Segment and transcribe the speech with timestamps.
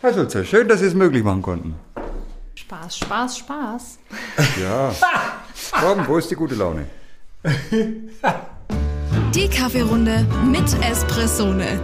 [0.00, 1.74] Herr Sulzer, schön, dass Sie es möglich machen konnten.
[2.54, 3.98] Spaß, Spaß, Spaß.
[4.60, 4.92] Ja.
[5.72, 6.86] Komm, wo ist die gute Laune?
[9.34, 11.80] Die Kaffeerunde mit Espressone.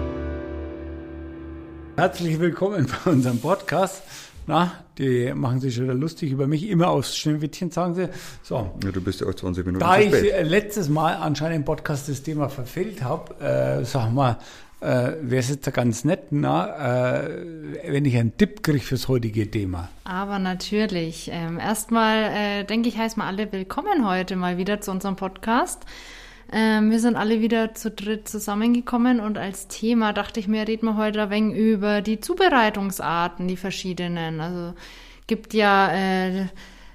[1.96, 4.02] Herzlich willkommen bei unserem Podcast.
[4.46, 8.08] Na, die machen sich schon lustig über mich, immer aufs Schneewittchen, sagen sie.
[8.42, 10.32] So, Ja, du bist ja auch 20 Minuten da zu ich spät.
[10.32, 14.36] äh, letztes Mal anscheinend im Podcast das Thema verfehlt habe, äh, sag mal,
[14.84, 17.46] äh, wäre es jetzt ganz nett, na, äh,
[17.88, 19.88] wenn ich einen Tipp kriege fürs heutige Thema.
[20.04, 21.30] Aber natürlich.
[21.32, 25.84] Ähm, erstmal äh, denke ich, heißen wir alle willkommen heute mal wieder zu unserem Podcast.
[26.52, 30.86] Ähm, wir sind alle wieder zu dritt zusammengekommen und als Thema dachte ich mir, reden
[30.86, 34.40] wir heute ein wenig über die Zubereitungsarten, die verschiedenen.
[34.40, 34.74] Also
[35.26, 36.46] gibt ja äh,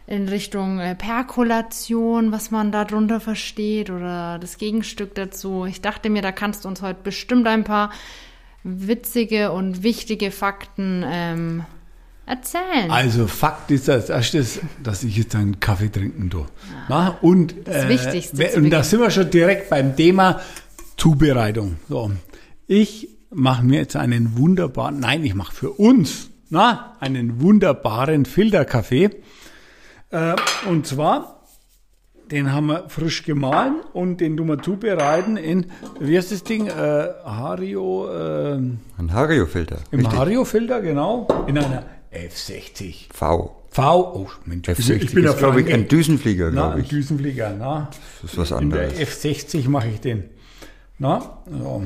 [0.10, 5.66] in Richtung äh, Perkolation, was man darunter versteht oder das Gegenstück dazu.
[5.66, 7.92] Ich dachte mir, da kannst du uns heute bestimmt ein paar
[8.64, 11.64] witzige und wichtige Fakten ähm,
[12.26, 12.90] erzählen.
[12.90, 16.48] Also Fakt ist als erstes, dass ich jetzt einen Kaffee trinken tue.
[16.90, 20.42] Na, und Das äh, Wichtigste und da sind wir schon direkt beim Thema
[20.98, 21.76] Zubereitung.
[21.88, 22.12] So,
[22.66, 29.12] ich mache mir jetzt einen wunderbaren, nein, ich mache für uns na, einen wunderbaren Filterkaffee.
[30.12, 30.36] Äh,
[30.68, 31.42] und zwar,
[32.32, 35.68] den haben wir frisch gemahlen und den tun wir zubereiten in,
[36.00, 36.68] wie heißt das Ding?
[36.68, 36.72] Äh,
[37.24, 39.78] Hario, äh, Ein Hario-Filter.
[39.92, 40.12] im.
[40.12, 43.14] Hario-Filter, genau, in einer F60.
[43.14, 43.56] V.
[43.72, 46.88] V, oh Mensch, F60 ich bin ist, glaube ich, ein Düsenflieger, glaube ein ich.
[46.90, 47.90] Düsenflieger, na.
[48.22, 49.00] Das ist was In der anderes.
[49.00, 50.24] F60 mache ich den.
[50.98, 51.84] Na, so.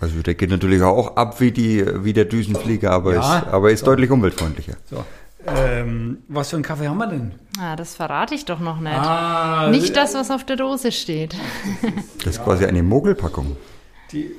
[0.00, 3.38] Also der geht natürlich auch ab wie, die, wie der Düsenflieger, aber Ja.
[3.38, 4.74] ist, aber ist deutlich umweltfreundlicher.
[4.90, 5.04] so.
[5.46, 7.32] Ähm, was für einen Kaffee haben wir denn?
[7.58, 8.92] Ah, das verrate ich doch noch nicht.
[8.94, 11.34] Ah, Nicht das, was auf der Dose steht.
[12.18, 13.56] Das ist quasi eine Mogelpackung.
[14.12, 14.30] Die,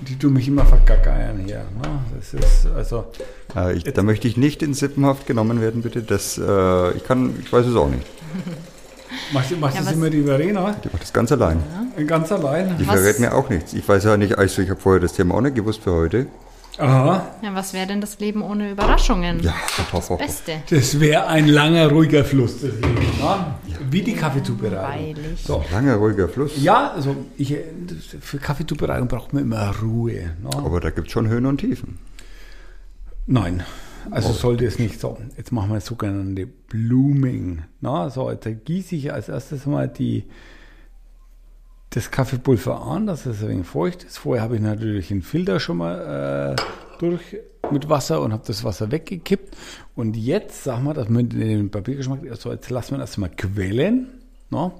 [0.00, 1.58] die tun mich immer vergackeiern hier.
[1.80, 2.00] Ne?
[2.16, 3.04] Das ist, also,
[3.54, 6.02] Äh, ich, da möchte ich nicht in Sippenhaft genommen werden, bitte.
[6.02, 8.04] Das, äh, ich kann, ich weiß es auch nicht.
[9.32, 10.74] machst, du- machst Ja, das immer die Verena?
[10.82, 11.62] Ich mache das ganz allein.
[12.06, 12.76] Ganz allein?
[12.78, 13.74] Die Was- verrät mir auch nichts.
[13.74, 16.26] Ich weiß ja nicht, also ich habe vorher das Thema auch nicht gewusst für heute.
[16.78, 17.34] Aha.
[17.42, 19.40] Ja, was wäre denn das Leben ohne Überraschungen?
[19.40, 19.54] Ja,
[19.92, 20.18] das hopp.
[20.18, 20.62] Beste.
[20.70, 23.06] Das wäre ein langer, ruhiger Fluss, das Leben.
[23.20, 23.58] Na?
[23.90, 25.16] Wie die Kaffeezubereitung.
[25.16, 25.42] Weilig.
[25.44, 25.64] So.
[25.72, 26.52] Langer, ruhiger Fluss.
[26.62, 27.56] Ja, also ich,
[28.20, 30.12] für Kaffeezubereitung braucht man immer Ruhe.
[30.42, 30.50] Ne?
[30.52, 31.98] Aber da gibt es schon Höhen und Tiefen.
[33.26, 33.62] Nein,
[34.10, 35.18] also sollte es nicht so.
[35.36, 37.64] Jetzt machen wir das sogenannte Blooming.
[37.80, 40.24] Na, so, jetzt gieße ich als erstes mal die,
[41.90, 44.18] das Kaffeepulver an, dass es ein wenig feucht ist.
[44.18, 46.62] Vorher habe ich natürlich den Filter schon mal äh,
[46.98, 47.36] durch
[47.70, 49.56] mit Wasser und habe das Wasser weggekippt.
[49.94, 54.08] Und jetzt sagen wir, dass wir den Papiergeschmack, also jetzt lassen wir das mal quellen.
[54.50, 54.72] Na?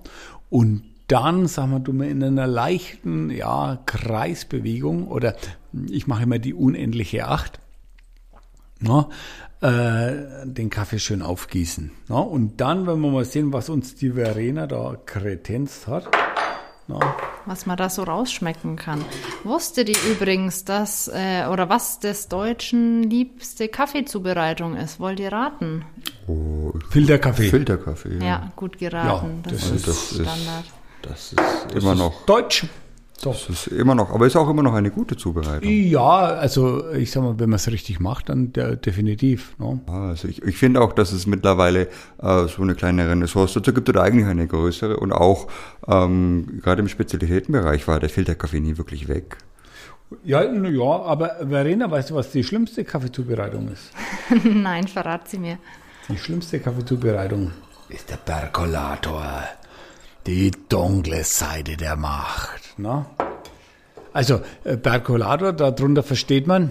[0.50, 5.36] Und dann, sagen wir, tun wir in einer leichten ja, Kreisbewegung oder
[5.90, 7.60] ich mache immer die unendliche Acht
[8.80, 9.08] na,
[9.60, 11.90] äh, den Kaffee schön aufgießen.
[12.08, 16.08] Na, und dann, wenn wir mal sehen, was uns die Verena da kretenzt hat.
[16.88, 16.98] Na,
[17.44, 19.04] Was man da so rausschmecken kann.
[19.44, 24.98] Wusste die übrigens, dass, äh, oder was des Deutschen liebste Kaffeezubereitung ist?
[24.98, 25.84] Wollt ihr raten?
[26.26, 27.50] Oh, Filterkaffee.
[27.50, 28.18] Filterkaffee.
[28.24, 29.42] Ja, gut geraten.
[29.44, 30.64] Ja, das, das ist das ist- Standard.
[31.02, 32.24] Das ist immer noch.
[32.26, 32.64] Deutsch.
[33.20, 33.32] So.
[33.32, 35.68] Das ist immer noch, aber ist auch immer noch eine gute Zubereitung.
[35.68, 39.58] Ja, also ich sag mal, wenn man es richtig macht, dann der, definitiv.
[39.58, 39.80] Ne?
[39.88, 41.88] Also ich, ich finde auch, dass es mittlerweile
[42.22, 45.48] äh, so eine kleine Renaissance dazu gibt oder eigentlich eine größere und auch
[45.88, 49.38] ähm, gerade im Spezialitätenbereich war der Filterkaffee nie wirklich weg.
[50.22, 53.90] Ja, na ja, aber Verena, weißt du, was die schlimmste Kaffeezubereitung ist?
[54.44, 55.58] Nein, verrat sie mir.
[56.08, 57.50] Die schlimmste Kaffeezubereitung
[57.88, 59.42] ist der Perkolator.
[60.26, 62.67] Die dunkle Seite der Macht.
[62.78, 63.06] Ne?
[64.12, 66.70] Also, äh, Perkolator, darunter versteht man,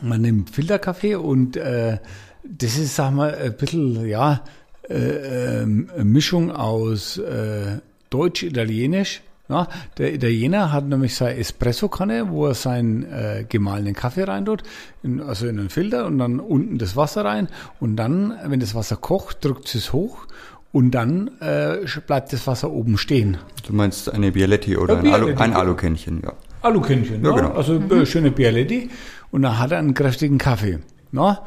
[0.00, 1.98] man nimmt Filterkaffee und äh,
[2.42, 4.42] das ist, sag mal, ein bisschen, ja,
[4.88, 7.78] äh, eine Mischung aus äh,
[8.10, 9.22] Deutsch-Italienisch.
[9.48, 9.68] Ja,
[9.98, 14.62] der Italiener hat nämlich seine Espressokanne, wo er seinen äh, gemahlenen Kaffee reintut,
[15.02, 17.48] in, also in einen Filter und dann unten das Wasser rein
[17.78, 20.26] und dann, wenn das Wasser kocht, drückt es hoch
[20.72, 23.36] und dann äh, bleibt das Wasser oben stehen.
[23.66, 25.52] Du meinst eine Bialetti oder Ja, ein, Alu, Bialetti, ein.
[25.54, 26.32] Alukännchen, ja.
[26.62, 27.36] Alukännchen, Ja, ne?
[27.42, 27.52] genau.
[27.54, 28.90] also äh, schöne Bialetti
[29.30, 30.78] und dann hat er einen kräftigen Kaffee.
[31.10, 31.38] Ne?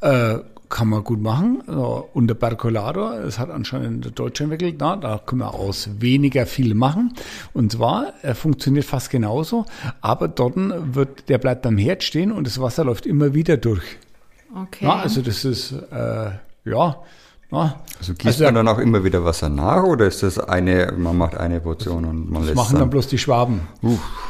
[0.00, 0.38] Äh,
[0.68, 1.62] kann man gut machen.
[1.66, 5.90] So, und der Percolator, das hat anscheinend der Deutsche entwickelt, na, da können wir aus
[5.98, 7.12] weniger viel machen.
[7.52, 9.66] Und zwar, er funktioniert fast genauso,
[10.00, 13.82] aber dort wird, der bleibt am Herd stehen und das Wasser läuft immer wieder durch.
[14.54, 14.84] Okay.
[14.86, 16.30] Na, also das ist, äh,
[16.64, 16.96] ja,
[17.50, 17.80] Ja?
[17.98, 21.36] Also gießt man dann auch immer wieder Wasser nach oder ist das eine, man macht
[21.36, 23.60] eine Portion und man Das lässt machen dann, dann bloß die Schwaben.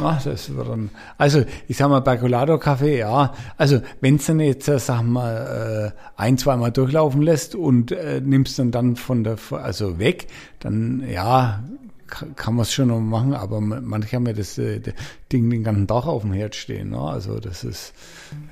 [0.00, 0.18] Ja,
[0.64, 5.02] dann, also ich sag mal, bei Colado-Kaffee, ja, also wenn es dann jetzt, äh, sag
[5.02, 10.26] mal, äh, ein, zweimal durchlaufen lässt und äh, nimmst dann dann von der, also weg,
[10.58, 11.62] dann ja,
[12.06, 14.94] ka- kann man es schon noch machen, aber ma- manche haben ja das äh, das
[15.32, 16.90] Ding den ganzen Tag auf dem Herd stehen.
[16.90, 16.98] Ne?
[17.00, 17.92] Also das ist,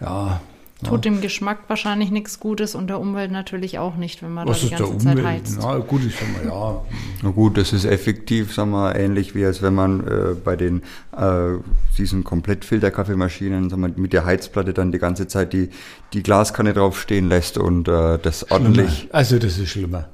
[0.00, 0.40] ja,
[0.84, 4.58] Tut dem Geschmack wahrscheinlich nichts Gutes und der Umwelt natürlich auch nicht, wenn man was
[4.58, 5.26] da ist die der ganze Zeit Umwelt?
[5.26, 5.58] heizt.
[5.60, 6.82] Na gut, ich sag mal, ja,
[7.22, 10.82] Na gut, das ist effektiv, sagen wir, ähnlich wie als wenn man äh, bei den
[11.16, 11.54] äh,
[11.98, 15.70] diesen Komplettfilterkaffeemaschinen, mit der Heizplatte dann die ganze Zeit die,
[16.12, 19.08] die Glaskanne draufstehen lässt und äh, das ordentlich.
[19.12, 20.08] also das ist schlimmer.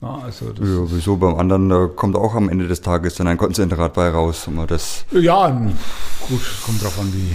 [0.00, 3.26] Ja, also das Ja, wieso beim anderen da kommt auch am Ende des Tages dann
[3.26, 4.48] ein Konzentrat bei raus.
[4.48, 5.48] Wir, das, Ja,
[6.28, 7.32] gut, kommt drauf an, wie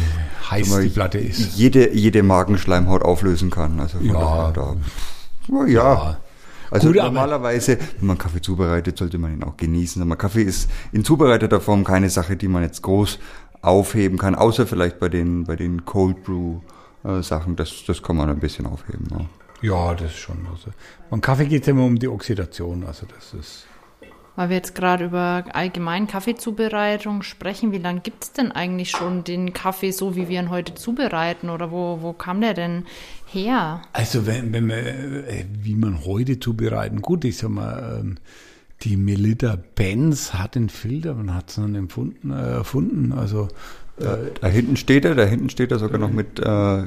[0.49, 1.55] heiß die Platte ist.
[1.57, 3.79] Jede, jede Magenschleimhaut auflösen kann.
[3.81, 4.51] Also Ja.
[4.51, 4.75] da,
[5.49, 5.67] ja, ja.
[5.67, 6.17] Ja.
[6.71, 10.01] Also Gut, aber- normalerweise, wenn man Kaffee zubereitet, sollte man ihn auch genießen.
[10.01, 13.19] Aber Kaffee ist in zubereiteter Form keine Sache, die man jetzt groß
[13.61, 16.59] aufheben kann, außer vielleicht bei den, bei den Cold Brew
[17.03, 17.55] äh, Sachen.
[17.57, 19.05] Das, das kann man ein bisschen aufheben.
[19.11, 19.25] Ja.
[19.63, 20.45] Ja, das ist schon.
[20.51, 20.71] Also,
[21.09, 22.83] beim Kaffee geht es immer um die Oxidation.
[22.85, 23.65] Also das ist.
[24.35, 29.23] Weil wir jetzt gerade über allgemein Kaffeezubereitung sprechen, wie lange gibt es denn eigentlich schon
[29.23, 31.49] den Kaffee so, wie wir ihn heute zubereiten?
[31.49, 32.85] Oder wo, wo kam der denn
[33.31, 33.83] her?
[33.93, 38.17] Also wenn, wenn man, äh, wie man heute zubereiten, gut, ich sag mal, ähm,
[38.81, 43.13] die Melita Benz hat den Filter, man hat es dann empfunden, äh, erfunden.
[43.13, 43.49] Also
[43.99, 46.83] äh, Da hinten steht er, da hinten steht er sogar noch mit äh,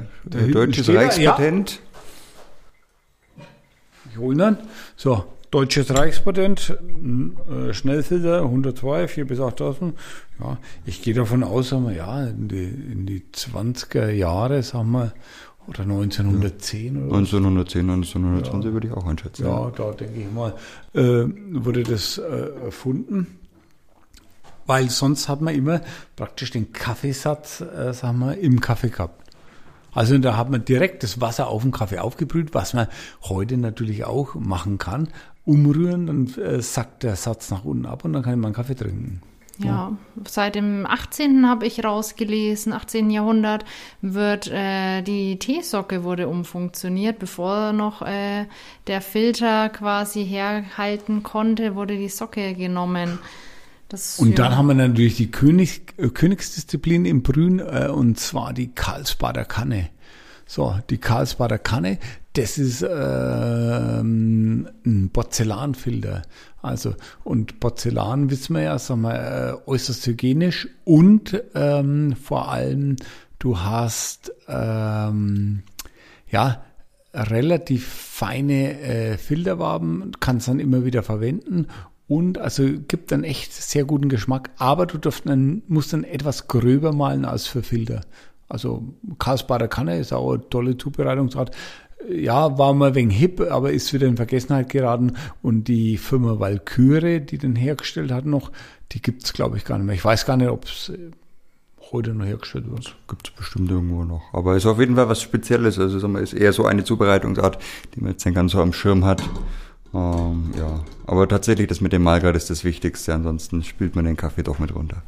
[0.51, 1.71] deutsches er, Reichspatent.
[1.71, 1.86] ich
[4.37, 4.57] dann.
[4.95, 6.77] So, deutsches Reichspatent,
[7.49, 9.97] äh, Schnellfilter 102, 4 bis 8000.
[10.39, 14.91] Ja, ich gehe davon aus, sagen wir, ja, in die, in die 20er Jahre, sagen
[14.91, 15.13] wir,
[15.67, 17.37] oder 1910 oder so.
[17.37, 19.45] 1910, 1920 würde ich auch einschätzen.
[19.45, 20.53] Ja, da denke ich mal,
[20.93, 23.27] äh, wurde das äh, erfunden.
[24.65, 25.81] Weil sonst hat man immer
[26.17, 29.26] praktisch den Kaffeesatz, äh, sagen wir, im Kaffee gehabt.
[29.93, 32.87] Also da hat man direkt das Wasser auf den Kaffee aufgebrüht, was man
[33.23, 35.09] heute natürlich auch machen kann.
[35.45, 38.75] Umrühren, dann äh, sackt der Satz nach unten ab und dann kann man einen Kaffee
[38.75, 39.21] trinken.
[39.59, 39.93] Ja,
[40.27, 41.47] seit dem 18.
[41.47, 43.09] habe ich rausgelesen, 18.
[43.09, 43.65] Jahrhundert
[44.01, 48.45] wird äh, die Teesocke wurde umfunktioniert, bevor noch äh,
[48.85, 53.17] der Filter quasi herhalten konnte, wurde die Socke genommen.
[53.89, 54.35] Das, Und ja.
[54.35, 59.45] dann haben wir natürlich die König, äh, Königsdisziplin im Brühen, äh, und zwar die Karlsbader
[59.45, 59.89] Kanne.
[60.45, 61.97] So, die Karlsbader Kanne,
[62.33, 66.21] das ist ähm, ein Porzellanfilter.
[66.61, 69.15] Also, und Porzellan, wissen wir ja, sagen wir,
[69.65, 72.97] äh, äußerst hygienisch und ähm, vor allem,
[73.39, 75.63] du hast ähm,
[76.29, 76.61] ja
[77.13, 81.67] relativ feine äh, Filterwaben, kannst dann immer wieder verwenden
[82.07, 86.47] und also gibt dann echt sehr guten Geschmack, aber du darfst dann, musst dann etwas
[86.47, 88.01] gröber malen als für Filter.
[88.47, 91.55] Also Karlsbader Kanne ist auch eine tolle Zubereitungsart.
[92.09, 95.13] Ja, war mal wegen hip, aber ist wieder in Vergessenheit geraten.
[95.41, 98.51] Und die Firma Valkyrie, die den hergestellt hat noch,
[98.93, 99.95] die gibt's glaube ich gar nicht mehr.
[99.95, 100.93] Ich weiß gar nicht, ob es
[101.91, 102.95] heute noch hergestellt wird.
[103.09, 104.33] Gibt es bestimmt irgendwo noch.
[104.33, 105.77] Aber ist auf jeden Fall was Spezielles.
[105.77, 107.61] Also sagen wir, ist eher so eine Zubereitungsart,
[107.95, 109.21] die man jetzt nicht ganz so am Schirm hat.
[109.93, 113.13] Ähm, ja, aber tatsächlich das mit dem Malgrad ist das Wichtigste.
[113.13, 115.03] Ansonsten spült man den Kaffee doch mit runter.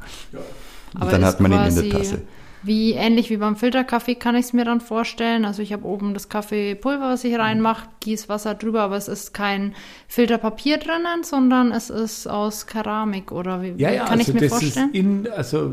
[0.94, 2.22] Und Aber dann hat man ihn in quasi der Tasse.
[2.62, 5.46] Wie ähnlich wie beim Filterkaffee kann ich es mir dann vorstellen.
[5.46, 9.32] Also ich habe oben das Kaffeepulver, was ich reinmache, gieße Wasser drüber, aber es ist
[9.32, 9.74] kein
[10.08, 14.34] Filterpapier drinnen, sondern es ist aus Keramik oder wie, Ja, wie ja, kann also ich
[14.34, 14.90] mir das vorstellen?
[14.90, 15.72] ist in, also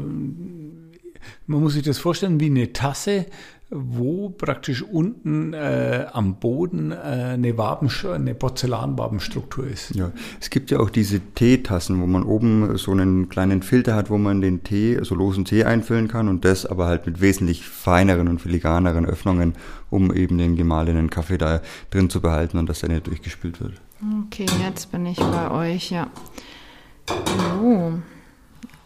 [1.46, 3.26] man muss sich das vorstellen wie eine Tasse,
[3.70, 9.94] wo praktisch unten äh, am Boden äh, eine, Waben, eine Porzellanwabenstruktur ist.
[9.94, 14.10] Ja, es gibt ja auch diese Teetassen, wo man oben so einen kleinen Filter hat,
[14.10, 17.68] wo man den Tee, also losen Tee einfüllen kann und das aber halt mit wesentlich
[17.68, 19.54] feineren und filigraneren Öffnungen,
[19.90, 23.74] um eben den gemahlenen Kaffee da drin zu behalten und dass er nicht durchgespült wird.
[24.28, 26.08] Okay, jetzt bin ich bei euch, ja.
[27.60, 28.00] So.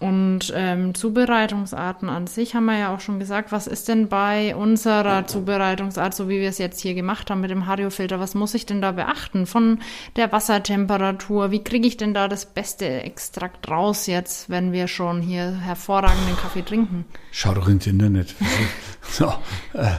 [0.01, 3.51] Und ähm, Zubereitungsarten an sich haben wir ja auch schon gesagt.
[3.51, 7.51] Was ist denn bei unserer Zubereitungsart, so wie wir es jetzt hier gemacht haben mit
[7.51, 9.45] dem Hario-Filter, was muss ich denn da beachten?
[9.45, 9.77] Von
[10.15, 15.21] der Wassertemperatur, wie kriege ich denn da das beste Extrakt raus jetzt, wenn wir schon
[15.21, 17.05] hier hervorragenden Kaffee trinken?
[17.31, 18.33] Schau doch ins Internet.
[19.03, 19.31] so,
[19.73, 19.97] äh,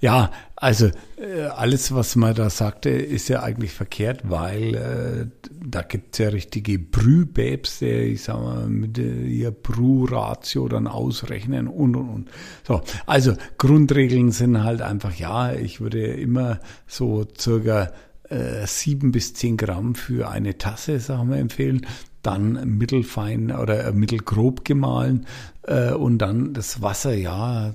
[0.00, 5.80] ja, also äh, alles, was man da sagte, ist ja eigentlich verkehrt, weil äh, da
[5.80, 11.96] gibt's ja richtige Brühbabs, die, ich sag mal, mit äh, ihr Brühratio dann ausrechnen und
[11.96, 12.30] und und.
[12.62, 17.90] So, also Grundregeln sind halt einfach, ja, ich würde immer so circa
[18.28, 21.86] äh, sieben bis zehn Gramm für eine Tasse, sagen wir, empfehlen.
[22.20, 25.24] Dann mittelfein oder mittelgrob gemahlen
[25.62, 27.74] äh, und dann das Wasser, ja,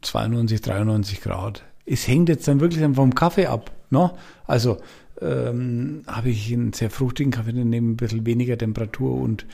[0.00, 1.64] 92, 93 Grad.
[1.86, 3.72] Es hängt jetzt dann wirklich vom Kaffee ab.
[3.90, 4.12] Ne?
[4.46, 4.78] Also
[5.20, 9.46] ähm, habe ich einen sehr fruchtigen Kaffee, dann nehme ein bisschen weniger Temperatur und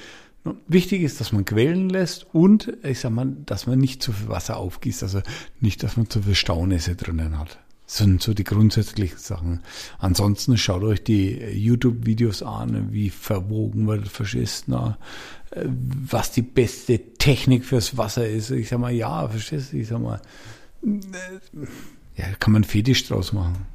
[0.44, 0.54] ne?
[0.68, 4.28] Wichtig ist, dass man quellen lässt und ich sag mal, dass man nicht zu viel
[4.28, 5.20] Wasser aufgießt, also
[5.60, 7.58] nicht, dass man zu viel Staunässe drinnen hat.
[7.86, 9.62] Das sind so die grundsätzlichen Sachen.
[9.98, 14.96] Ansonsten schaut euch die YouTube-Videos an, wie verwogen wird Faschist, na,
[15.52, 18.52] was die beste Technik fürs Wasser ist.
[18.52, 19.78] Ich sag mal, ja, verstehst du?
[19.78, 20.20] Ich sag mal,
[22.20, 23.66] ja, kann man Fetisch draus machen.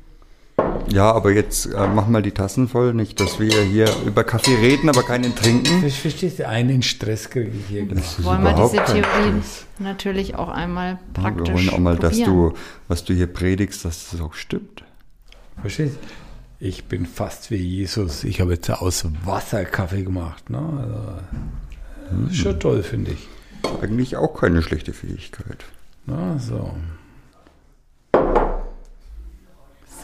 [0.88, 2.94] Ja, aber jetzt äh, mach mal die Tassen voll.
[2.94, 5.82] Nicht, dass wir hier über Kaffee reden, aber keinen trinken.
[5.82, 7.86] Das verstehst du, einen Stress kriege ich hier.
[7.88, 9.42] Das wollen wir diese Theorie
[9.80, 12.20] natürlich auch einmal praktisch ja, Wir wollen auch mal, probieren.
[12.20, 12.54] dass du,
[12.88, 14.84] was du hier predigst, dass das auch stimmt.
[15.60, 16.66] Verstehst du?
[16.66, 18.24] Ich bin fast wie Jesus.
[18.24, 20.50] Ich habe jetzt aus Wasser Kaffee gemacht.
[20.50, 20.60] Ne?
[20.60, 23.28] Also, das ist schon toll, finde ich.
[23.82, 25.66] Eigentlich auch keine schlechte Fähigkeit.
[26.06, 26.74] Na, so.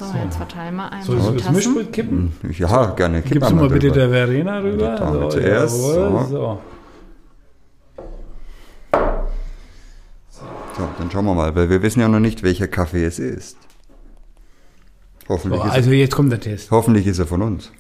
[0.02, 1.52] So, jetzt verteilen wir einmal Soll ich so die das.
[1.52, 2.34] Mischpult kippen?
[2.58, 3.22] Ja, gerne.
[3.22, 4.96] Kipp Gibst du mal bitte der Verena rüber?
[4.96, 6.28] Dame zuerst, jawohl, so.
[6.28, 6.62] so.
[10.78, 13.58] So, dann schauen wir mal, weil wir wissen ja noch nicht, welcher Kaffee es ist.
[15.30, 16.72] Hoffentlich, So, ist, also jetzt kommt der Test.
[16.72, 17.72] er, hoffentlich ist er von uns.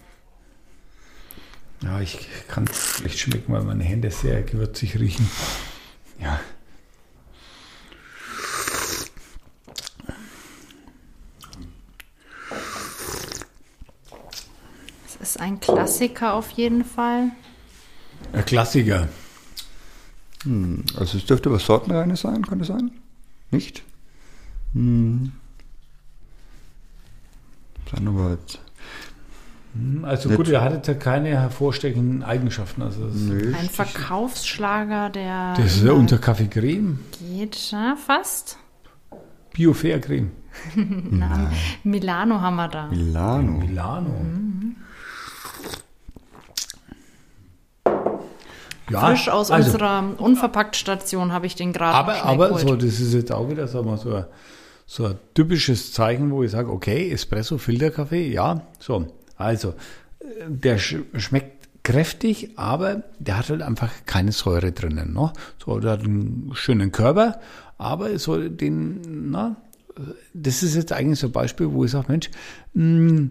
[1.84, 5.28] Ja, ich kann es schlecht schmecken, weil meine Hände sehr gewürzig riechen.
[6.22, 6.40] Ja.
[15.36, 17.32] Ist ein Klassiker auf jeden Fall.
[18.34, 19.08] Ein Klassiker.
[20.98, 22.92] Also es dürfte was Sortenreines sein, kann das sein?
[23.52, 23.84] Nicht?
[24.74, 25.32] Hm.
[27.92, 28.60] Dann aber jetzt.
[30.04, 32.82] Also Nicht- gut, er hat jetzt ja keine hervorstechenden Eigenschaften.
[32.82, 33.54] Also Nö.
[33.58, 37.00] Ein Verkaufsschlager, der das ist ja unter Kaffee Creme.
[37.20, 38.58] geht, ja, fast.
[39.54, 40.32] Bio Fair Creme.
[41.84, 42.88] Milano haben wir da.
[42.88, 43.52] Milano.
[43.60, 44.26] Milano.
[48.91, 53.13] Ja, Frisch aus also, unserer Unverpackt-Station habe ich den gerade Aber, aber so, das ist
[53.13, 54.25] jetzt auch wieder sagen wir, so, ein,
[54.86, 59.07] so ein typisches Zeichen, wo ich sage, okay, Espresso, Filterkaffee, ja, so.
[59.38, 59.74] Also,
[60.48, 65.13] der sch schmeckt kräftig, aber der hat halt einfach keine Säure drinnen.
[65.13, 65.33] Ne?
[65.63, 67.39] So, der hat einen schönen Körper,
[67.77, 69.55] aber soll den, na,
[70.33, 72.29] das ist jetzt eigentlich so ein Beispiel, wo ich sage, Mensch,
[72.74, 73.29] mh,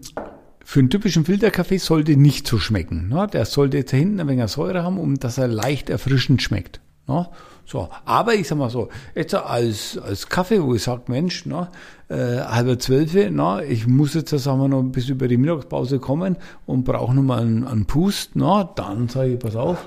[0.63, 3.09] für einen typischen Filterkaffee sollte nicht so schmecken.
[3.09, 3.27] Ne?
[3.31, 6.79] Der sollte jetzt hinten ein wenig Säure haben, um dass er leicht erfrischend schmeckt.
[7.07, 7.27] Ne?
[7.65, 11.69] So, aber ich sag mal so, jetzt als, als Kaffee, wo ich sage, Mensch, ne,
[12.09, 16.35] äh, halber zwölfe, ne, ich muss jetzt, sagen wir noch bis über die Mittagspause kommen
[16.65, 19.77] und brauche noch mal einen, einen Pust, ne, dann sage ich, pass auf,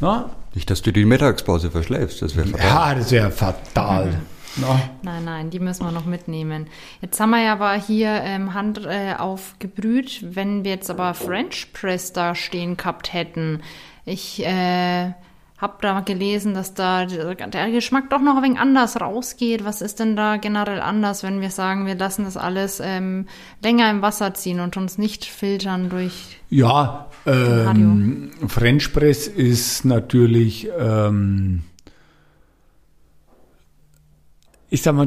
[0.00, 2.66] ne, Nicht, dass du die Mittagspause verschläfst, das wäre fatal.
[2.66, 4.14] ja, das wäre fatal.
[4.56, 4.80] Ne?
[5.02, 6.66] Nein, nein, die müssen wir noch mitnehmen.
[7.00, 11.72] Jetzt haben wir ja aber hier ähm, Hand äh, aufgebrüht, wenn wir jetzt aber French
[11.72, 13.62] Press da stehen gehabt hätten.
[14.04, 15.12] Ich äh,
[15.62, 19.64] habe da gelesen, dass da der der Geschmack doch noch ein wenig anders rausgeht.
[19.64, 23.26] Was ist denn da generell anders, wenn wir sagen, wir lassen das alles ähm,
[23.62, 30.68] länger im Wasser ziehen und uns nicht filtern durch Ja, ähm, French Press ist natürlich,
[30.76, 31.62] ähm,
[34.72, 35.06] ich sag mal,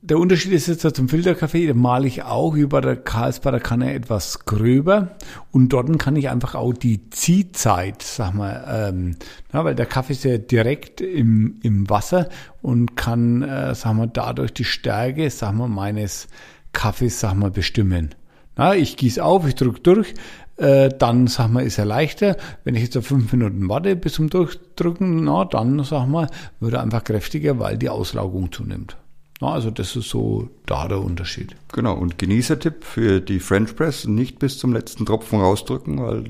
[0.00, 4.46] der- Unterschied ist jetzt zum Filterkaffee, da male ich auch über der Karlsbader Kanne etwas
[4.46, 5.16] gröber
[5.50, 9.16] und dort kann ich einfach auch die Ziehzeit, sag mal, ähm,
[9.52, 12.28] na, weil der Kaffee ist ja direkt im, im Wasser
[12.62, 16.28] und kann, äh, sag mal, dadurch die Stärke, sag mal, meines
[16.72, 18.14] Kaffees, sag mal, bestimmen.
[18.56, 20.14] Na, ich gieße auf, ich drücke durch,
[20.56, 22.36] äh, dann, sag mal, ist er leichter.
[22.64, 26.28] Wenn ich jetzt auf fünf Minuten warte bis zum Durchdrücken, na, dann, sag mal,
[26.60, 28.96] wird er einfach kräftiger, weil die Auslaugung zunimmt.
[29.40, 31.56] Na, also das ist so da der Unterschied.
[31.72, 36.24] Genau, und Genießertipp für die French Press, nicht bis zum letzten Tropfen rausdrücken, weil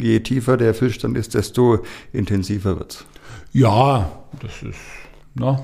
[0.00, 3.04] je tiefer der Füllstand ist, desto intensiver wird's.
[3.52, 4.10] Ja,
[4.40, 4.78] das ist
[5.34, 5.62] na,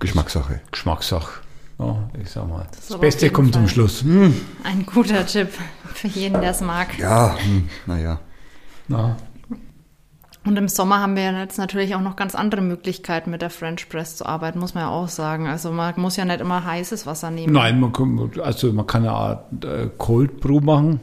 [0.00, 0.60] Geschmackssache.
[0.72, 1.40] Geschmackssache.
[1.78, 3.70] Na, ich sag mal, das, auf Beste kommt zum Fall.
[3.70, 4.04] Schluss.
[4.64, 5.48] ein guter Tipp
[5.96, 6.98] für jeden, der es mag.
[6.98, 8.20] Ja, hm, naja.
[8.88, 9.16] Na,
[10.46, 13.48] Und im Sommer haben wir ja jetzt natürlich auch noch ganz andere Möglichkeiten, mit der
[13.50, 15.46] French Press zu arbeiten, muss man ja auch sagen.
[15.46, 17.52] Also man muss ja nicht immer heißes Wasser nehmen.
[17.54, 21.00] Nein, man kann, also man kann eine Art äh, Cold Brew machen,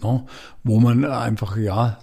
[0.00, 0.24] ne,
[0.62, 1.98] wo man einfach, ja,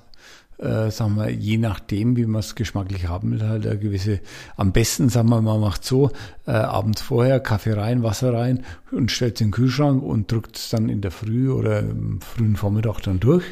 [0.61, 4.19] äh, sagen wir, je nachdem, wie man es geschmacklich haben will, halt eine gewisse,
[4.55, 6.11] am besten, sagen wir, man macht so,
[6.45, 10.57] äh, abends vorher Kaffee rein, Wasser rein und stellt es in den Kühlschrank und drückt
[10.57, 13.43] es dann in der Früh oder im frühen Vormittag dann durch.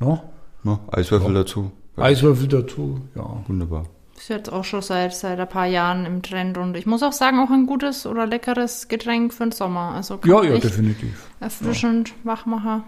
[0.00, 0.22] No?
[0.64, 1.40] Ja, Eiswürfel ja.
[1.40, 1.72] dazu.
[1.96, 3.42] Eiswürfel dazu, ja.
[3.46, 3.86] Wunderbar.
[4.16, 7.12] Ist jetzt auch schon seit, seit ein paar Jahren im Trend und ich muss auch
[7.12, 9.92] sagen, auch ein gutes oder leckeres Getränk für den Sommer.
[9.94, 11.28] Also ja, ja, definitiv.
[11.40, 12.14] Erfrischend, ja.
[12.24, 12.84] Wachmacher.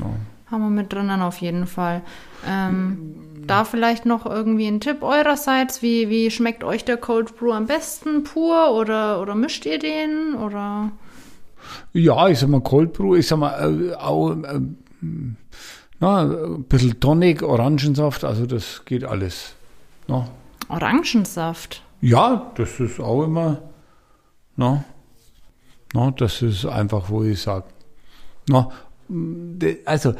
[0.00, 0.06] Ja.
[0.54, 2.02] Haben wir mit drinnen auf jeden Fall.
[2.46, 7.50] Ähm, da vielleicht noch irgendwie ein Tipp eurerseits, wie, wie schmeckt euch der Cold Brew
[7.50, 8.22] am besten?
[8.22, 10.36] Pur oder, oder mischt ihr den?
[10.36, 10.92] Oder?
[11.92, 14.60] Ja, ich sag mal Cold Brew, ich sag mal äh, auch äh,
[15.98, 19.54] na, ein bisschen Tonic, Orangensaft, also das geht alles.
[20.06, 20.28] Na.
[20.68, 21.82] Orangensaft?
[22.00, 23.60] Ja, das ist auch immer,
[24.54, 24.84] na,
[25.92, 27.64] na, das ist einfach, wo ich sage,
[28.48, 28.70] na,
[29.84, 30.14] also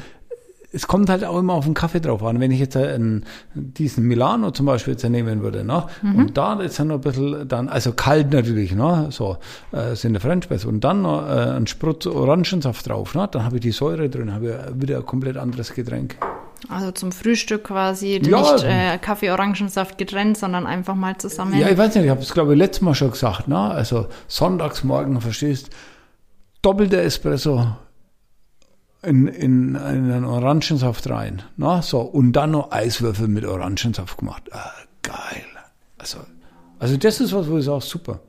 [0.75, 2.41] es kommt halt auch immer auf den Kaffee drauf an.
[2.41, 5.85] Wenn ich jetzt einen, diesen Milano zum Beispiel jetzt nehmen würde, ne?
[6.03, 6.17] Mhm.
[6.17, 9.07] und da jetzt noch ein bisschen, dann, also kalt natürlich, ne?
[9.11, 9.37] so,
[9.73, 13.29] äh, sind der French Press, und dann noch äh, ein Sprutz Orangensaft drauf, ne?
[13.31, 16.17] dann habe ich die Säure drin, habe ich wieder ein komplett anderes Getränk.
[16.69, 21.59] Also zum Frühstück quasi ja, nicht äh, Kaffee, Orangensaft getrennt, sondern einfach mal zusammen.
[21.59, 23.59] Ja, ich weiß nicht, ich habe es glaube ich letztes Mal schon gesagt, ne?
[23.59, 25.71] also sonntagsmorgen, verstehst,
[26.63, 27.77] doppelter Espresso,
[29.05, 31.43] in, in, in einen Orangensaft rein.
[31.57, 34.43] Na, so, und dann noch Eiswürfel mit Orangensaft gemacht.
[34.53, 34.71] Ah,
[35.03, 35.45] geil.
[35.99, 36.19] Also,
[36.79, 38.21] also das ist was, wo ich sage, super.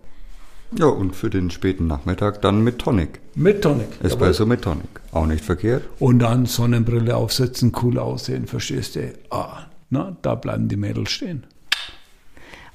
[0.77, 3.22] Ja, und für den späten Nachmittag dann mit Tonic.
[3.36, 3.88] Mit Tonic.
[4.01, 4.55] Espresso jawohl.
[4.55, 4.89] mit Tonic.
[5.12, 5.84] Auch nicht verkehrt.
[6.00, 9.13] Und dann Sonnenbrille aufsetzen, cool aussehen, verstehst du?
[9.29, 11.46] Ah, na, da bleiben die Mädels stehen.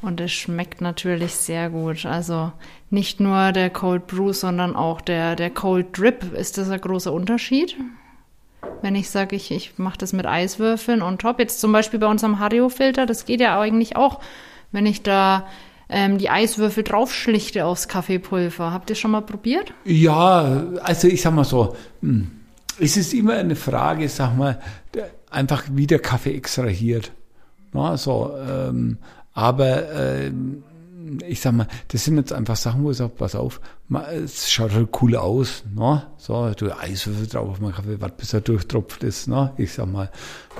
[0.02, 2.06] Und es schmeckt natürlich sehr gut.
[2.06, 2.52] Also
[2.88, 6.32] nicht nur der Cold Brew, sondern auch der, der Cold Drip.
[6.32, 7.76] Ist das ein großer Unterschied?
[8.82, 11.38] Wenn ich sage, ich, ich mache das mit Eiswürfeln und top.
[11.38, 14.20] Jetzt zum Beispiel bei unserem Hario-Filter, das geht ja eigentlich auch,
[14.72, 15.46] wenn ich da
[15.90, 18.72] ähm, die Eiswürfel draufschlichte aufs Kaffeepulver.
[18.72, 19.74] Habt ihr schon mal probiert?
[19.84, 22.30] Ja, also ich sag mal so, hm,
[22.78, 24.60] es ist immer eine Frage, sag mal,
[25.30, 27.12] einfach wie der Kaffee extrahiert.
[27.72, 28.98] Na, so, ähm,
[29.32, 30.32] aber äh,
[31.26, 33.60] ich sag mal, das sind jetzt einfach Sachen, wo ich sage, pass auf,
[34.12, 36.04] es schaut halt cool aus, ne?
[36.18, 39.52] So, du Eiswürfel drauf auf meinen Kaffee, warte bis er durchtropft ist, ne?
[39.56, 40.10] Ich sag mal,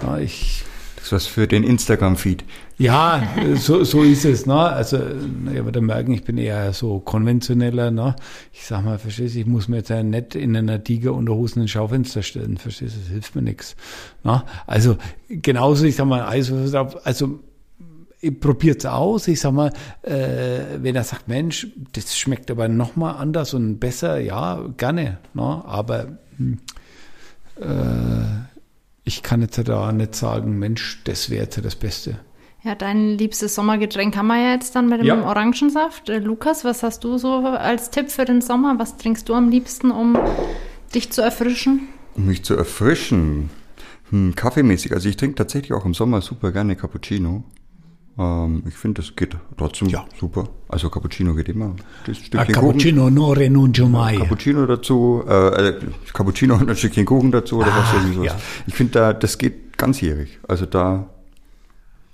[0.03, 0.65] ne, ich.
[0.97, 2.45] Das ist was für den Instagram-Feed.
[2.77, 4.59] Ja, so, so ist es, ne?
[4.59, 8.17] Also, ich würde merken, ich bin eher so konventioneller, ne?
[8.53, 11.69] Ich sag mal, verstehst du, ich muss mir jetzt ja nicht in einer Tigerunterhosen ein
[11.69, 13.77] Schaufenster stellen, verstehst du, das hilft mir nichts.
[14.25, 14.43] Ne?
[14.67, 14.97] Also,
[15.29, 17.41] genauso, ich sag mal, Eiswürfel drauf, also,
[18.41, 19.29] probiert es aus.
[19.29, 23.79] Ich sag mal, äh, wenn er sagt, Mensch, das schmeckt aber noch mal anders und
[23.79, 25.19] besser, ja, gerne.
[25.35, 25.63] Ne?
[25.65, 26.59] Aber hm,
[27.61, 27.65] äh,
[29.05, 32.19] ich kann jetzt da nicht sagen, Mensch, das wäre jetzt das Beste.
[32.63, 35.25] Ja, dein liebstes Sommergetränk haben wir ja jetzt dann mit dem ja.
[35.25, 36.11] Orangensaft.
[36.11, 38.79] Äh, Lukas, was hast du so als Tipp für den Sommer?
[38.79, 40.19] Was trinkst du am liebsten, um
[40.95, 41.89] dich zu erfrischen?
[42.17, 43.49] Um mich zu erfrischen?
[44.11, 44.93] Hm, kaffeemäßig.
[44.93, 47.45] Also ich trinke tatsächlich auch im Sommer super gerne Cappuccino.
[48.21, 50.05] Ähm, ich finde, das geht trotzdem ja.
[50.19, 50.49] super.
[50.69, 51.75] Also Cappuccino geht immer.
[52.07, 53.15] Das Stückchen ah, Cappuccino Kuchen.
[53.15, 54.17] no renuncio mai.
[54.17, 55.81] Cappuccino dazu, äh, äh,
[56.13, 58.37] Cappuccino und ein Stückchen Kuchen dazu oder ah, was irgendwie Ja.
[58.67, 60.39] Ich finde, da das geht ganzjährig.
[60.47, 61.09] Also da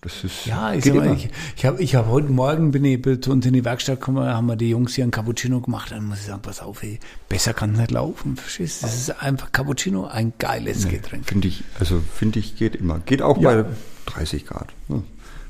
[0.03, 3.45] das ist, ja, ich, ich, ich habe ich hab heute Morgen bin ich zu uns
[3.45, 6.27] in die Werkstatt gekommen, haben wir die Jungs hier ein Cappuccino gemacht, dann muss ich
[6.27, 10.35] sagen, pass auf, ey, besser kann es nicht laufen, verstehst Das ist einfach Cappuccino, ein
[10.39, 11.27] geiles nee, Getränk.
[11.27, 13.01] Finde ich, also finde ich, geht immer.
[13.01, 13.63] Geht auch ja.
[13.63, 13.65] bei
[14.07, 14.69] 30 Grad.
[14.89, 15.03] Ja.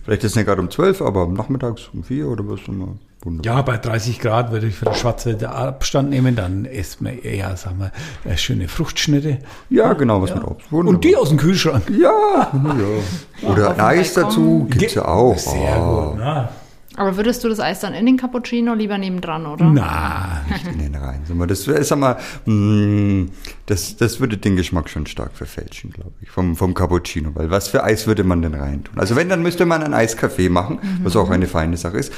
[0.07, 2.95] Vielleicht ist es nicht gerade um 12, aber nachmittags um 4 oder was immer.
[3.25, 3.57] Wunderbar.
[3.57, 7.57] Ja, bei 30 Grad würde ich für das Schwarze Abstand nehmen, dann isst man eher,
[7.57, 9.39] sagen wir, äh, schöne Fruchtschnitte.
[9.69, 10.37] Ja, genau, was ja.
[10.37, 10.71] mit Obst.
[10.71, 10.95] Wunderbar.
[10.95, 11.91] Und die aus dem Kühlschrank.
[11.91, 13.49] Ja, ja.
[13.51, 15.37] Oder Eis dazu, gibt es ja auch.
[15.37, 16.11] Sehr oh.
[16.11, 16.51] gut, ne?
[16.97, 19.67] Aber würdest du das Eis dann in den Cappuccino lieber nebendran, oder?
[19.67, 21.23] Na, nicht in den rein.
[21.47, 23.31] Das, sag mal, mm,
[23.67, 27.35] das, das würde den Geschmack schon stark verfälschen, glaube ich, vom, vom Cappuccino.
[27.35, 28.99] Weil was für Eis würde man denn reintun?
[28.99, 31.05] Also wenn, dann müsste man einen Eiskaffee machen, mhm.
[31.05, 32.13] was auch eine feine Sache ist.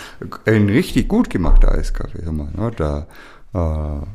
[0.45, 2.71] Ein richtig gut gemachter Eiskaffee, sag mal, ne?
[2.77, 3.07] da,
[3.53, 4.07] äh,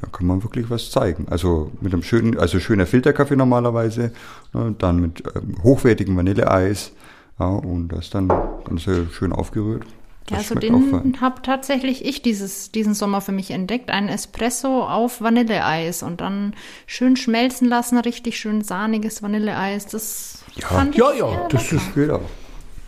[0.00, 1.26] da kann man wirklich was zeigen.
[1.28, 4.12] Also mit einem schönen, also schöner Filterkaffee normalerweise,
[4.52, 4.74] ne?
[4.78, 6.92] dann mit ähm, hochwertigem Vanilleeis,
[7.38, 8.28] ja, und das dann
[8.64, 9.84] ganz schön aufgerührt.
[10.26, 13.90] Das ja, also den habe tatsächlich ich dieses, diesen Sommer für mich entdeckt.
[13.90, 16.54] Ein Espresso auf Vanilleeis und dann
[16.86, 19.86] schön schmelzen lassen, richtig schön sahniges Vanilleeis.
[19.86, 22.22] Das ja, fand ja, ich ja, das ist geht auch.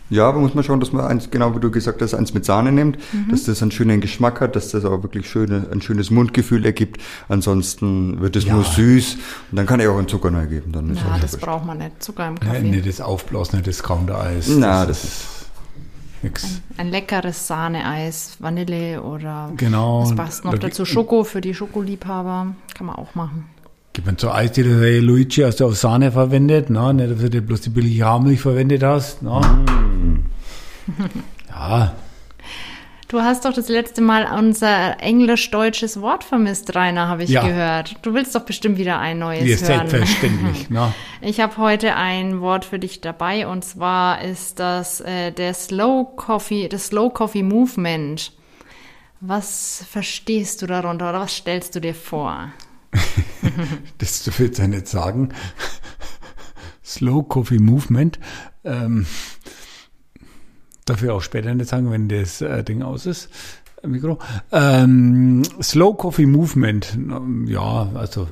[0.09, 2.43] Ja, aber muss man schauen, dass man eins, genau wie du gesagt hast, eins mit
[2.45, 3.29] Sahne nimmt, Mhm.
[3.29, 6.99] dass das einen schönen Geschmack hat, dass das auch wirklich schöne, ein schönes Mundgefühl ergibt.
[7.27, 8.53] Ansonsten wird es Ja.
[8.55, 9.17] nur süß
[9.51, 10.71] und dann kann ich auch einen Zucker neu geben.
[10.71, 11.45] Dann ist Ja, auch das wurscht.
[11.45, 12.01] braucht man nicht.
[12.03, 12.61] Zucker im Kaffee.
[12.61, 14.47] nicht das Aufblasen, das Counter-Eis.
[14.57, 15.25] Na, das ist
[16.21, 16.61] nix.
[16.77, 20.01] Ein leckeres Sahneeis, Vanille oder Genau.
[20.03, 20.85] was passt noch Da dazu?
[20.85, 22.47] Schoko für die Schokoliebhaber.
[22.75, 23.45] Kann man auch machen.
[23.99, 26.93] Gibt man so Eis, die du hey, Luigi hast du auf Sahne verwendet, ne?
[26.93, 29.21] nicht, dass du bloß die billige Haarmilch verwendet hast.
[29.21, 29.41] Ne?
[29.41, 30.23] Mm.
[31.49, 31.93] Ja,
[33.09, 37.45] Du hast doch das letzte Mal unser englisch-deutsches Wort vermisst, Rainer, habe ich Ja.
[37.45, 37.97] gehört.
[38.01, 39.89] Du willst doch bestimmt wieder ein neues wie hören.
[39.89, 40.69] selbstverständlich.
[40.69, 40.93] ne?
[41.21, 46.07] Ich habe heute ein Wort für dich dabei und zwar ist das äh, der Slow
[46.15, 48.31] Coffee, das Slow Coffee Movement.
[49.19, 52.53] Was verstehst du darunter oder was stellst du dir vor?
[53.97, 55.29] Das du willst ja nicht sagen.
[56.83, 58.19] Slow Coffee Movement.
[58.63, 59.05] Ähm,
[60.85, 63.29] dafür auch später nicht sagen, wenn das äh, Ding aus ist.
[63.83, 64.19] äh, Mikro.
[64.51, 66.93] Ähm, Slow Coffee Movement.
[66.95, 68.27] ähm, Ja, also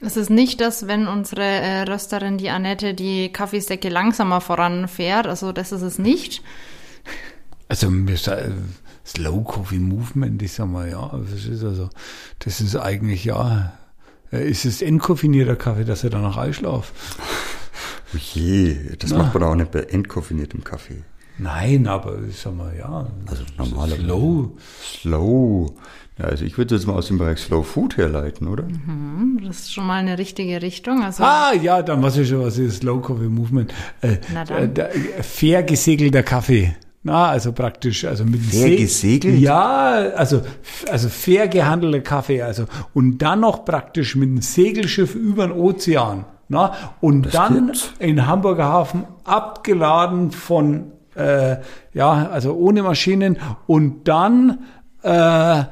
[0.00, 5.26] Es ist nicht das, wenn unsere äh, Rösterin, die Annette, die Kaffeesäcke langsamer voranfährt.
[5.26, 6.42] Also das ist es nicht.
[7.68, 8.50] Also mir äh,
[9.06, 11.88] Slow Coffee Movement, ich sag mal, ja, das ist also,
[12.38, 13.68] das ist eigentlich ja, äh,
[14.38, 16.92] ist es entkoffinierter Kaffee, dass er danach einschlaft?
[18.14, 21.02] Oh je, das macht man auch nicht bei entkoffiniertem Kaffee.
[21.38, 23.06] Nein, aber ich sag mal, ja.
[23.26, 24.02] Also normalerweise.
[24.02, 24.50] Slow.
[24.82, 25.74] Slow.
[26.18, 28.64] Ja, also ich würde das mal aus dem Bereich Slow Food herleiten, oder?
[29.46, 31.02] Das ist schon mal eine richtige Richtung.
[31.02, 33.72] Also Ah, ja, dann weiß ich schon, was ist Slow Coffee Movement.
[34.02, 34.62] Äh, Na dann.
[34.64, 36.76] äh, der, äh, fair gesegelter Kaffee.
[37.04, 39.38] Na, also praktisch, also mit dem Fair See- gesegelt?
[39.40, 40.42] Ja, also,
[40.90, 46.24] also fair gehandelter Kaffee, also, und dann noch praktisch mit einem Segelschiff über den Ozean,
[46.48, 47.90] na, und dann gibt's.
[47.98, 51.56] in Hamburger Hafen abgeladen von, äh,
[51.92, 53.36] ja, also ohne Maschinen
[53.66, 54.60] und dann,
[55.02, 55.64] äh,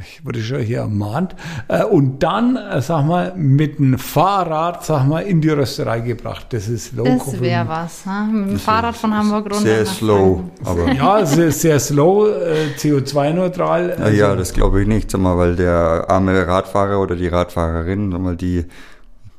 [0.00, 1.34] ich wurde schon hier ermahnt,
[1.66, 6.46] äh, und dann, äh, sag mal, mit dem Fahrrad, sag mal, in die Rösterei gebracht.
[6.50, 8.06] Das ist Low das wäre was.
[8.06, 8.28] Ne?
[8.32, 9.58] Mit dem Fahrrad von Hamburg runter.
[9.58, 13.96] Sehr slow, aber Ja, es ist sehr slow, äh, CO2-neutral.
[13.98, 18.12] Ja, ja, das glaube ich nicht, sag mal, weil der arme Radfahrer oder die Radfahrerin,
[18.12, 18.66] sag mal, die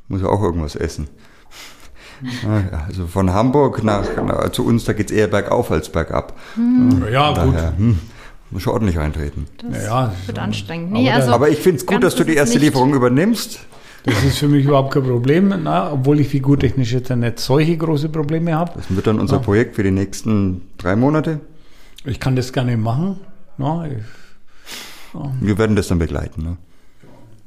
[0.09, 1.07] muss ja auch irgendwas essen.
[2.43, 6.33] Ja, Also von Hamburg nach, nach zu uns, da geht's eher bergauf als bergab.
[7.09, 7.55] ja, gut.
[7.55, 7.99] Daher, hm,
[8.51, 9.47] muss schon ordentlich reintreten.
[9.61, 10.41] Das Ja, wird so.
[10.41, 10.91] anstrengend.
[10.91, 12.65] Aber Nee, da- also Aber ich finde es gut, dass du die erste nicht.
[12.65, 13.59] Lieferung übernimmst.
[14.05, 17.75] Das ist für mich überhaupt kein Problem, na, obwohl ich figurtechnisch jetzt ja nicht solche
[17.77, 18.71] große Probleme habe.
[18.75, 19.41] Das wird dann unser Ja.
[19.41, 21.41] Projekt für die nächsten drei Monate.
[22.05, 23.19] Ich kann das gerne machen.
[23.57, 23.97] Na, ich,
[25.41, 26.43] Wir werden das dann begleiten.
[26.43, 26.57] Ne?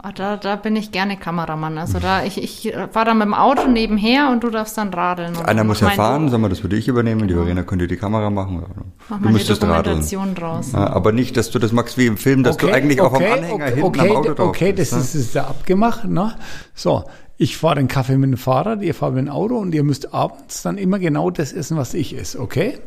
[0.05, 1.79] Ah, da, da bin ich gerne Kameramann.
[1.79, 5.37] Also da, ich, ich fahre dann mit dem Auto nebenher und du darfst dann radeln.
[5.37, 7.29] Und Einer muss ja fahren, sag mal, das würde ich übernehmen.
[7.29, 8.65] Die Verena könnte die Kamera machen.
[9.09, 10.01] Mach Du müsstest radeln.
[10.01, 10.73] Dokumentation draus.
[10.73, 13.23] Ja, aber nicht, dass du das magst wie im Film, dass du eigentlich auch am
[13.23, 15.21] Anhänger okay, hinten okay, am Auto drauf Okay, bist, das ne?
[15.21, 16.05] ist, ja abgemacht.
[16.05, 16.35] Ne?
[16.75, 17.05] So,
[17.39, 20.13] ich fahre den Kaffee mit dem Fahrrad, ihr fahrt mit dem Auto und ihr müsst
[20.13, 22.79] abends dann immer genau das essen, was ich esse, okay?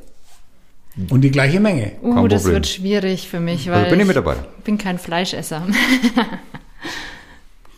[1.10, 1.94] Und die gleiche Menge.
[2.02, 2.56] Uh, Kein das Problem.
[2.56, 4.36] wird schwierig für mich, Also weil bin ich mit dabei.
[4.66, 5.62] bin kein Fleischesser.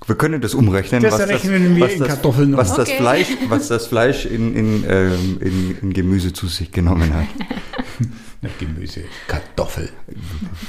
[0.06, 2.98] Wir können das umrechnen, Das was, rechnen wir was, in das, Kartoffeln was, das Okay.
[2.98, 7.26] Fleisch, was das Fleisch in, in, ähm, in, in Gemüse zu sich genommen hat.
[8.42, 9.90] Nicht Gemüse, Kartoffel.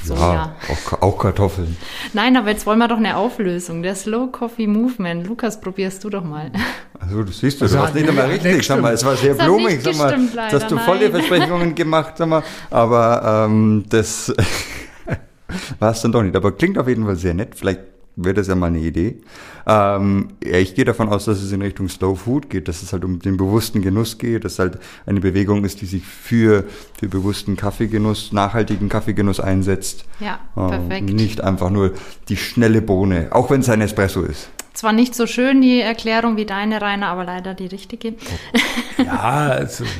[0.03, 0.55] So, ja.
[0.67, 1.77] Auch, auch Kartoffeln.
[2.13, 3.83] Nein, aber jetzt wollen wir doch eine Auflösung.
[3.83, 5.25] Der Slow Coffee Movement.
[5.27, 6.51] Lukas, probierst du doch mal.
[6.99, 8.65] Also das siehst du, Also das war hat nicht einmal nicht richtig.
[8.65, 9.73] Sag mal, es war sehr Das hat blumig.
[9.75, 11.11] nicht Sag mal, gestimmt, leider, dass du volle nein.
[11.11, 14.33] Versprechungen gemacht, sag mal, aber ähm, das
[15.79, 16.35] war es dann doch nicht.
[16.35, 17.53] Aber klingt auf jeden Fall sehr nett.
[17.55, 17.81] Vielleicht
[18.23, 19.21] wäre das ja mal eine Idee.
[19.65, 22.93] Ähm, ja, ich gehe davon aus, dass es in Richtung Slow Food geht, dass es
[22.93, 26.65] halt um den bewussten Genuss geht, dass halt eine Bewegung ist, die sich für,
[26.97, 30.05] für bewussten Kaffeegenuss, nachhaltigen Kaffeegenuss einsetzt.
[30.19, 31.09] Ja, Ähm, perfekt.
[31.09, 31.93] Nicht einfach nur
[32.29, 34.49] die schnelle Bohne, auch wenn es ein Espresso ist.
[34.73, 38.13] Zwar nicht so schön die Erklärung wie deine, Rainer, aber leider die richtige.
[38.97, 39.83] Ja, also.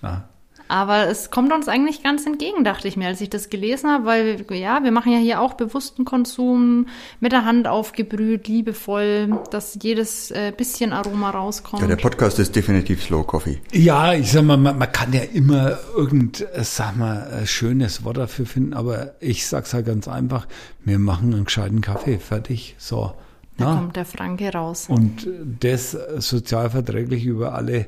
[0.00, 0.27] Ja.
[0.68, 4.04] Aber es kommt uns eigentlich ganz entgegen, dachte ich mir, als ich das gelesen habe,
[4.04, 6.86] weil ja, wir machen ja hier auch bewussten Konsum,
[7.20, 11.80] mit der Hand aufgebrüht, liebevoll, dass jedes äh, bisschen Aroma rauskommt.
[11.80, 13.60] Ja, der Podcast ist definitiv Slow Coffee.
[13.72, 18.04] Ja, ich sag mal, man, man kann ja immer irgend, äh, sag mal, ein schönes
[18.04, 20.46] Wort dafür finden, aber ich sag's halt ganz einfach,
[20.84, 23.14] wir machen einen gescheiten Kaffee, fertig, so.
[23.56, 23.76] da Na?
[23.76, 24.86] kommt der Franke raus.
[24.88, 25.26] Und
[25.60, 27.86] das sozialverträglich über alle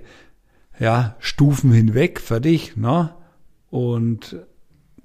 [0.80, 3.16] ja, Stufen hinweg, fertig, na?
[3.70, 4.36] Und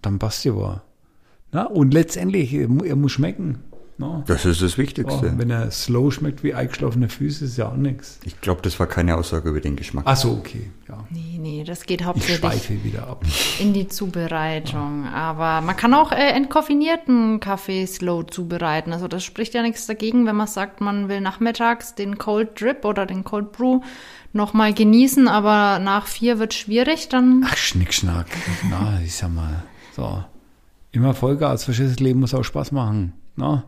[0.01, 0.85] dann passt ja war.
[1.51, 1.65] Na?
[1.65, 3.59] Und letztendlich, er muss schmecken.
[3.97, 4.23] Ne?
[4.27, 5.33] Das ist das Ja, Wichtigste.
[5.37, 8.19] wenn er slow schmeckt wie eingeschlafene Füße, ist ja auch nichts.
[8.25, 10.03] Ich glaube, das war keine Aussage über den Geschmack.
[10.05, 10.69] Ach so, okay.
[10.89, 11.05] Ja.
[11.09, 13.23] Nee, nee, das geht Ich hauptsächlich schweife wieder ab.
[13.59, 15.05] in die Zubereitung.
[15.07, 18.91] Aber man kann auch äh, entkoffinierten Kaffee slow zubereiten.
[18.91, 22.83] Also das spricht ja nichts dagegen, wenn man sagt, man will nachmittags den Cold Drip
[22.83, 23.79] oder den Cold Brew
[24.33, 28.27] nochmal genießen, aber nach vier wird schwierig, dann Ach, Schnickschnack.
[28.69, 29.63] Na, ich sag mal,
[29.95, 30.23] so.
[30.91, 33.13] Immer Vollgas, das Leben muss auch Spaß machen.
[33.37, 33.63] Na,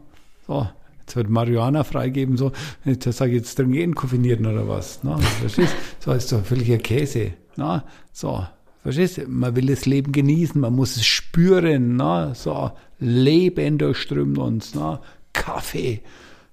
[0.47, 0.67] so.
[0.99, 2.51] Jetzt wird Marihuana freigeben, so.
[2.83, 4.99] Jetzt sag ich, jetzt trinke ich entkoffinierten oder was.
[5.03, 6.11] Na, verstehst du?
[6.11, 7.33] So ist doch völliger Käse.
[7.55, 8.45] Na, so.
[8.83, 9.27] Verstehst du?
[9.27, 11.95] Man will das Leben genießen, man muss es spüren.
[11.95, 12.71] Na, so.
[12.99, 14.75] Leben durchströmt uns.
[14.75, 16.01] Na, Kaffee.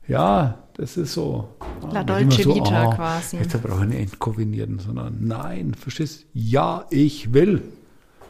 [0.06, 1.48] Ja, das ist so.
[1.92, 3.38] La Dolce Vita quasi.
[3.38, 6.26] Jetzt brauche ich einen entkoffinierten, sondern nein, verstehst du?
[6.34, 7.62] Ja, ich will.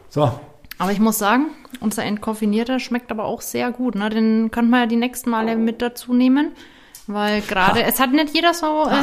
[0.08, 0.40] So,
[0.78, 1.46] Aber ich muss sagen,
[1.80, 3.94] unser entkoffinierter schmeckt aber auch sehr gut.
[3.94, 4.10] Ne?
[4.10, 6.52] Den könnte man ja die nächsten Male mit dazu nehmen,
[7.06, 8.94] weil gerade, es hat nicht jeder so, äh,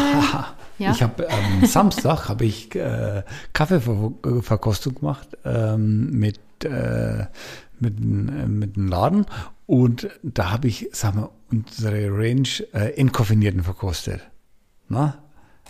[0.83, 7.25] ja, Ich habe am Samstag habe ich äh, Kaffeeverkostung gemacht ähm, mit äh,
[7.79, 9.25] mit äh, mit einem Laden
[9.65, 14.21] und da habe ich, sag mal, unsere Range äh, entkoffinierten verkostet.
[14.89, 15.17] Na?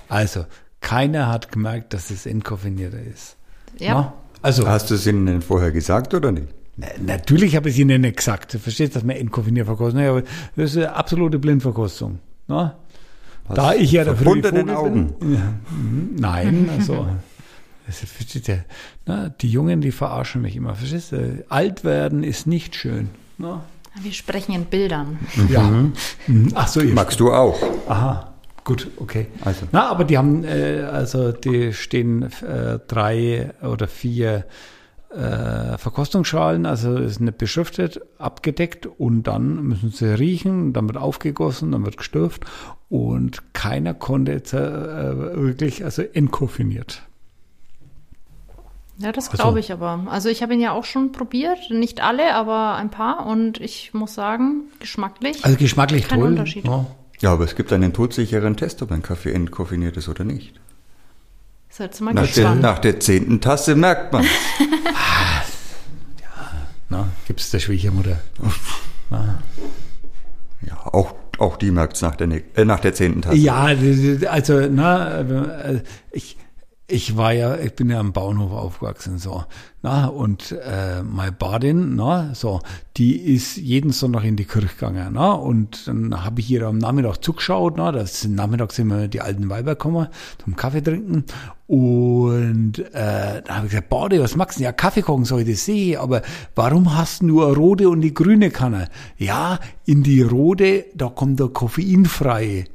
[0.10, 0.46] Also
[0.80, 3.38] keiner hat gemerkt, dass es entkoffinierter ist.
[3.78, 3.94] ja.
[3.94, 4.14] Na?
[4.42, 6.48] Also Hast du es ihnen vorher gesagt oder nicht?
[6.78, 8.54] Na, Natürlich habe ich es Ihnen nicht gesagt.
[8.54, 10.02] Du verstehst, dass man entkoffiniert verkostet.
[10.02, 10.24] Ja, aber
[10.56, 12.20] das ist eine absolute Blindverkostung.
[12.48, 12.74] Ne?
[13.54, 15.14] Da ich ja der verbundenen Augen.
[15.20, 15.34] bin.
[15.36, 15.54] Ja,
[16.18, 17.08] nein, also.
[17.90, 18.64] Versteht ihr,
[19.06, 19.34] ne?
[19.42, 20.76] Die Jungen, die verarschen mich immer.
[20.76, 21.44] Verstehst du?
[21.50, 23.10] Alt werden ist nicht schön.
[23.38, 23.60] Ne?
[24.02, 25.20] Wir sprechen in Bildern.
[25.50, 25.64] Ja.
[26.28, 26.52] Mhm.
[26.56, 27.60] Ach so, ihr Magst du auch?
[27.90, 28.31] Aha,
[28.64, 29.28] gut, okay.
[29.44, 29.68] Also.
[29.72, 34.46] Na, aber die haben, äh, also die stehen äh, drei oder vier
[35.14, 41.72] äh, Verkostungsschalen, also ist nicht beschriftet, abgedeckt und dann müssen sie riechen, dann wird aufgegossen,
[41.72, 42.46] dann wird gestürft
[42.90, 47.04] und keiner konnte jetzt äh, wirklich, also entkoffiniert.
[48.98, 50.06] Ja, das glaube ich aber.
[50.10, 53.94] Also ich habe ihn ja auch schon probiert, nicht alle, aber ein paar und ich
[53.94, 55.44] muss sagen, geschmacklich.
[55.44, 56.30] Also geschmacklich Kein toll.
[56.30, 56.66] Unterschied.
[56.66, 56.86] Ja.
[57.22, 60.60] Ja, aber es gibt einen todsicheren Test, ob ein Kaffee entkoffiniert ist oder nicht.
[61.70, 64.26] So, jetzt sind wir Nach der, nach der zehnten Tasse merkt man.
[66.90, 68.20] Na, gibt's der Schwiegermutter.
[69.10, 69.42] Na.
[70.62, 73.38] Ja, auch, auch die merkt es nach der, äh, nach der zehnten Tasse.
[73.38, 73.70] Ja,
[74.28, 76.38] also, na, äh, ich,
[76.92, 79.46] ich war ja, ich bin ja am Bauernhof aufgewachsen, so,
[79.82, 82.60] na, und äh, meine Badin, na, so,
[82.98, 86.78] die ist jeden Sonntag in die Kirche gegangen, na, und dann habe ich ihr am
[86.78, 90.08] Nachmittag zugeschaut, na, das Nachmittag sind wir die alten Weiber gekommen
[90.44, 91.26] zum Kaffee trinken
[91.68, 94.64] und äh, da habe ich gesagt, Bade, was magst du?
[94.64, 96.22] Ja, Kaffee kochen soll ich sehe, aber
[96.54, 98.90] warum hast du nur rote und die grüne Kanne?
[99.18, 102.66] Ja, in die rote, da kommt der koffeinfreie.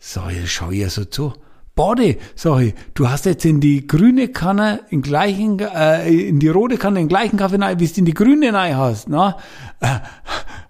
[0.00, 1.32] Sag ich, schau ich so zu.
[1.74, 6.76] Bade, ich, du hast jetzt in die grüne Kanne in gleichen, äh, in die rote
[6.76, 9.36] Kanne den gleichen Kaffee rein, wie du in die grüne rein hast, na?
[9.80, 10.00] Äh,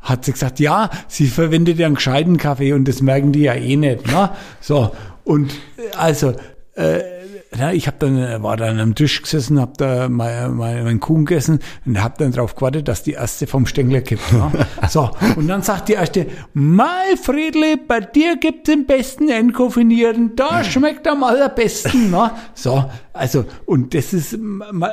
[0.01, 3.55] hat sie gesagt, ja, sie verwendet ja einen gescheiten Kaffee und das merken die ja
[3.55, 4.37] eh nicht, na?
[4.61, 4.93] So,
[5.25, 6.35] und äh, also,
[6.75, 7.01] äh,
[7.59, 11.01] ja, ich habe dann äh, war dann am Tisch gesessen, habe da mein, mein, mein
[11.01, 14.33] Kuchen gegessen und habe dann drauf gewartet, dass die erste vom Stängler kippt.
[14.33, 14.53] Ne?
[14.89, 20.63] so und dann sagt die erste: "Mal Friedli, bei dir gibt's den besten entkoffinierten, da
[20.63, 22.31] schmeckt am allerbesten." Ne?
[22.55, 24.39] So, also und das ist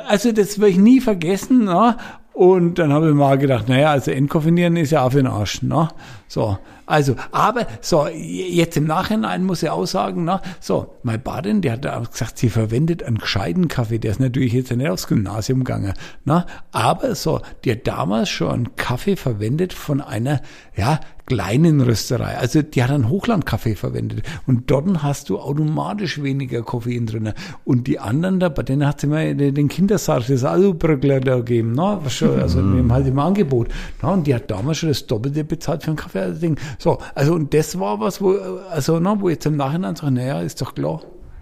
[0.08, 1.64] also das werde ich nie vergessen.
[1.64, 1.96] Ne?
[2.32, 5.62] Und dann habe ich mal gedacht, naja, also entkoffinieren ist ja auch für den Arsch.
[5.62, 5.88] Ne?
[6.28, 11.62] So, also, aber so, jetzt im Nachhinein muss ich auch sagen, na, so, meine Badin,
[11.62, 15.06] die hat auch gesagt, sie verwendet einen gescheiten Kaffee, der ist natürlich jetzt nicht aufs
[15.06, 20.40] Gymnasium gegangen, na, aber so, die hat damals schon einen Kaffee verwendet von einer,
[20.76, 22.38] ja, kleinen Rösterei.
[22.38, 27.34] Also die hat einen Hochlandkaffee verwendet und dort hast du automatisch weniger Koffein drin.
[27.64, 31.72] Und die anderen da, bei denen hat sie mir den Kindersarg, das Alubröckler da gegeben,
[31.72, 32.00] ne?
[32.40, 33.68] Also dem halt im Angebot.
[34.00, 36.17] Na, und die hat damals schon das Doppelte bezahlt für einen Kaffee.
[36.22, 36.58] Also Ding.
[36.78, 38.36] So, also und das war was, wo,
[38.70, 41.00] also, ne, wo jetzt im Nachhinein sagen, naja, ist doch klar.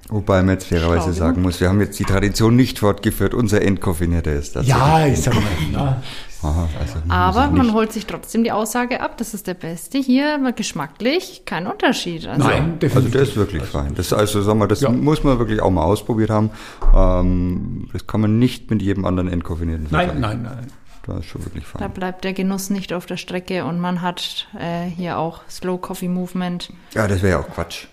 [0.08, 3.62] Wobei man jetzt fairerweise Schau, sagen muss, wir haben jetzt die Tradition nicht fortgeführt, unser
[3.62, 4.66] entkoffinierter ist das.
[4.66, 6.00] Ja, ich sag mal, na,
[6.42, 9.98] Aha, also Aber man holt sich trotzdem die Aussage ab, das ist der Beste.
[9.98, 12.26] Hier geschmacklich kein Unterschied.
[12.26, 13.12] Also, nein, Also definitiv.
[13.12, 13.94] der ist wirklich fein.
[13.94, 14.90] Das, also sagen wir, das Ja.
[14.90, 16.50] muss man wirklich auch mal ausprobiert haben.
[16.94, 20.66] Ähm, das kann man nicht mit jedem anderen entkoffinierten nein, nein, nein.
[21.06, 21.90] Das ist schon wirklich Da fein.
[21.92, 26.08] bleibt der Genuss nicht auf der Strecke und man hat äh, hier auch Slow Coffee
[26.08, 26.72] Movement.
[26.94, 27.86] Ja, das wäre ja auch Quatsch.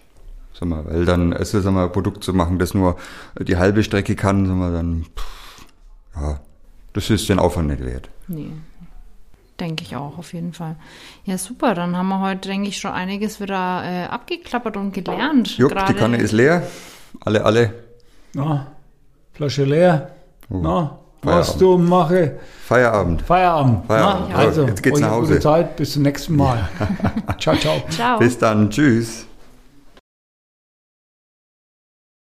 [0.53, 2.97] Sag mal, weil dann, sag mal, ein Produkt zu machen, das nur
[3.39, 5.65] die halbe Strecke kann, sag mal, dann, pff,
[6.15, 6.39] ja,
[6.93, 8.09] das ist den Aufwand nicht wert.
[8.27, 8.51] Nee.
[9.59, 10.75] Denke ich auch, auf jeden Fall.
[11.25, 11.75] Ja, super.
[11.75, 15.57] Dann haben wir heute, denke ich, schon einiges wieder äh, abgeklappert und gelernt.
[15.57, 16.67] Jupp, die Kanne ist leer.
[17.21, 17.73] Alle, alle.
[18.33, 18.71] Na,
[19.33, 20.15] Flasche leer.
[20.49, 21.61] Oh, Na, was Feierabend.
[21.61, 22.31] du mache.
[22.65, 23.21] Feierabend.
[23.21, 23.85] Feierabend.
[23.87, 24.29] Feierabend.
[24.29, 25.27] Na, also, Jetzt geht's nach eine Hause.
[25.33, 25.75] Gute Zeit.
[25.75, 26.69] Bis zum nächsten Mal.
[27.39, 27.81] ciao, ciao.
[27.89, 28.19] Ciao.
[28.19, 28.69] Bis dann.
[28.69, 29.27] Tschüss.